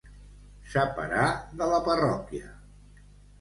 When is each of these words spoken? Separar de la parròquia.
Separar 0.71 1.25
de 1.59 1.67
la 1.73 1.83
parròquia. 1.89 2.49